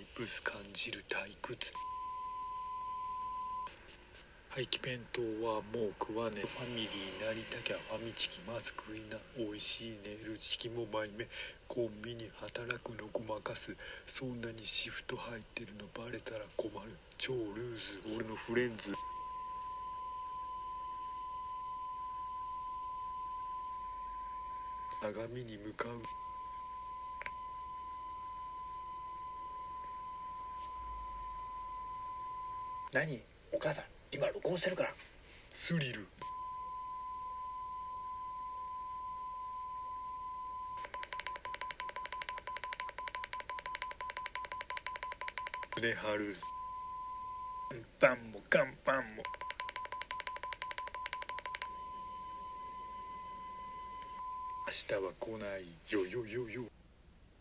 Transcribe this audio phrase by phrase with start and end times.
[0.00, 1.72] イプス感じる退屈。
[4.48, 6.40] 廃棄弁当はもう食わねえ。
[6.40, 9.18] ファミリーなりたきゃファミチキまず食いな。
[9.36, 11.26] 美味しいネイルチキもマイメ
[11.68, 13.76] コンビニ働くのごまかす。
[14.06, 16.90] そんなにシフト入ってるのバレたら困る。
[17.18, 18.00] 超ルーズ。
[18.16, 18.94] 俺のフレンズ。
[25.02, 26.39] 鏡に向かう
[32.92, 33.22] 何？
[33.54, 34.90] お母さん今録音してるから。
[35.50, 36.00] スリル。
[45.76, 46.34] 胸張る。
[48.00, 49.22] パンも乾パンも。
[54.66, 55.62] 明日は来ない
[55.92, 56.79] よよよよ。